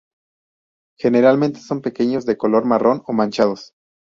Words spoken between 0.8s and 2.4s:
Generalmente son pequeños, de